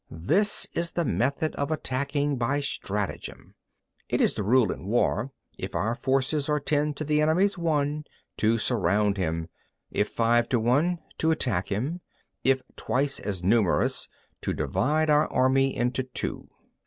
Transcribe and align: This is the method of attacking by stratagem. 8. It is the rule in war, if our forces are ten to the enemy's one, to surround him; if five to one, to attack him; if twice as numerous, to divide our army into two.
This 0.09 0.65
is 0.73 0.93
the 0.93 1.05
method 1.05 1.53
of 1.57 1.69
attacking 1.69 2.37
by 2.37 2.59
stratagem. 2.59 3.53
8. 4.09 4.15
It 4.19 4.23
is 4.23 4.33
the 4.33 4.41
rule 4.41 4.71
in 4.71 4.87
war, 4.87 5.31
if 5.59 5.75
our 5.75 5.93
forces 5.93 6.49
are 6.49 6.59
ten 6.59 6.95
to 6.95 7.03
the 7.03 7.21
enemy's 7.21 7.55
one, 7.55 8.05
to 8.37 8.57
surround 8.57 9.17
him; 9.17 9.47
if 9.91 10.09
five 10.09 10.49
to 10.49 10.59
one, 10.59 10.97
to 11.19 11.29
attack 11.29 11.67
him; 11.67 12.01
if 12.43 12.63
twice 12.75 13.19
as 13.19 13.43
numerous, 13.43 14.09
to 14.41 14.53
divide 14.55 15.11
our 15.11 15.31
army 15.31 15.75
into 15.77 16.01
two. 16.01 16.49